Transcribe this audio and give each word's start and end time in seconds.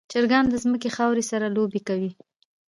چرګان 0.11 0.45
د 0.49 0.55
ځمکې 0.63 0.89
خاورې 0.95 1.23
سره 1.31 1.53
لوبې 1.55 1.81
کوي. 1.87 2.11